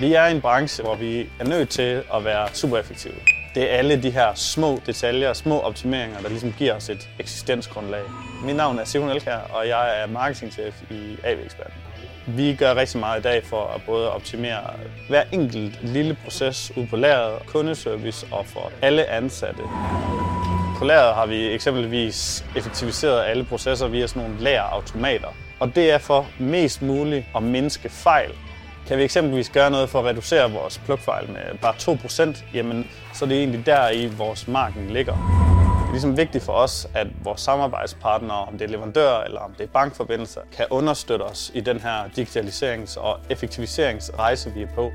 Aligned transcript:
Vi 0.00 0.14
er 0.14 0.26
i 0.26 0.30
en 0.30 0.40
branche, 0.40 0.84
hvor 0.84 0.94
vi 0.94 1.28
er 1.40 1.44
nødt 1.44 1.68
til 1.68 2.02
at 2.14 2.24
være 2.24 2.48
super 2.52 2.78
effektive. 2.78 3.14
Det 3.54 3.62
er 3.62 3.76
alle 3.76 4.02
de 4.02 4.10
her 4.10 4.34
små 4.34 4.80
detaljer, 4.86 5.32
små 5.32 5.60
optimeringer, 5.60 6.20
der 6.20 6.28
ligesom 6.28 6.54
giver 6.58 6.74
os 6.74 6.88
et 6.88 7.08
eksistensgrundlag. 7.18 8.02
Mit 8.44 8.56
navn 8.56 8.78
er 8.78 8.84
Simon 8.84 9.10
Elkær, 9.10 9.38
og 9.38 9.68
jeg 9.68 10.02
er 10.02 10.06
marketingchef 10.06 10.74
i 10.90 11.16
AV 11.24 11.38
Expert. 11.46 11.72
Vi 12.26 12.54
gør 12.54 12.74
rigtig 12.74 13.00
meget 13.00 13.20
i 13.20 13.22
dag 13.22 13.44
for 13.44 13.66
at 13.74 13.80
både 13.86 14.12
optimere 14.12 14.60
hver 15.08 15.22
enkelt 15.32 15.82
lille 15.82 16.16
proces 16.24 16.72
ude 16.76 16.86
på 16.86 16.96
lageret, 16.96 17.46
kundeservice 17.46 18.26
og 18.32 18.46
for 18.46 18.72
alle 18.82 19.06
ansatte. 19.10 19.62
På 20.78 20.84
lageret 20.84 21.14
har 21.14 21.26
vi 21.26 21.46
eksempelvis 21.46 22.44
effektiviseret 22.56 23.24
alle 23.24 23.44
processer 23.44 23.88
via 23.88 24.06
sådan 24.06 24.22
nogle 24.22 24.40
lagerautomater. 24.40 25.28
Og 25.60 25.74
det 25.74 25.90
er 25.90 25.98
for 25.98 26.26
mest 26.38 26.82
muligt 26.82 27.26
at 27.36 27.42
mindske 27.42 27.88
fejl. 27.88 28.30
Kan 28.88 28.98
vi 28.98 29.02
eksempelvis 29.02 29.50
gøre 29.50 29.70
noget 29.70 29.88
for 29.88 29.98
at 29.98 30.04
reducere 30.04 30.52
vores 30.52 30.78
plukfejl 30.78 31.30
med 31.30 31.58
bare 31.62 31.74
2%, 32.34 32.44
jamen 32.54 32.90
så 33.14 33.24
er 33.24 33.28
det 33.28 33.38
egentlig 33.38 33.66
der 33.66 33.90
i 33.90 34.06
vores 34.06 34.48
marken 34.48 34.90
ligger. 34.90 35.12
Det 35.12 35.88
er 35.88 35.92
ligesom 35.92 36.16
vigtigt 36.16 36.44
for 36.44 36.52
os, 36.52 36.86
at 36.94 37.06
vores 37.24 37.40
samarbejdspartnere, 37.40 38.36
om 38.36 38.58
det 38.58 38.62
er 38.62 38.68
leverandører 38.68 39.24
eller 39.24 39.40
om 39.40 39.54
det 39.58 39.64
er 39.64 39.68
bankforbindelser, 39.72 40.40
kan 40.56 40.66
understøtte 40.70 41.22
os 41.22 41.50
i 41.54 41.60
den 41.60 41.80
her 41.80 42.04
digitaliserings- 42.18 43.00
og 43.00 43.18
effektiviseringsrejse, 43.30 44.52
vi 44.54 44.62
er 44.62 44.68
på. 44.74 44.90